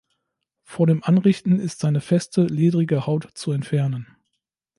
[0.63, 4.07] Vor dem Anrichten ist seine feste, ledrige Haut zu entfernen.